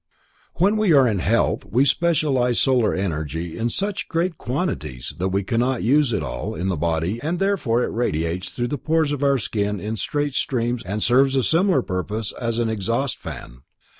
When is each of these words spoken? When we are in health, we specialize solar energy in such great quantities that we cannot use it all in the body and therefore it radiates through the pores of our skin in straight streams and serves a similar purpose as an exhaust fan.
When 0.55 0.77
we 0.77 0.93
are 0.93 1.07
in 1.07 1.19
health, 1.19 1.63
we 1.63 1.85
specialize 1.85 2.57
solar 2.59 2.91
energy 2.91 3.55
in 3.55 3.69
such 3.69 4.07
great 4.07 4.35
quantities 4.35 5.13
that 5.19 5.27
we 5.29 5.43
cannot 5.43 5.83
use 5.83 6.11
it 6.11 6.23
all 6.23 6.55
in 6.55 6.69
the 6.69 6.75
body 6.75 7.19
and 7.21 7.37
therefore 7.37 7.83
it 7.83 7.93
radiates 7.93 8.49
through 8.49 8.69
the 8.69 8.79
pores 8.79 9.11
of 9.11 9.23
our 9.23 9.37
skin 9.37 9.79
in 9.79 9.97
straight 9.97 10.33
streams 10.33 10.81
and 10.87 11.03
serves 11.03 11.35
a 11.35 11.43
similar 11.43 11.83
purpose 11.83 12.31
as 12.31 12.57
an 12.57 12.67
exhaust 12.67 13.19
fan. 13.19 13.61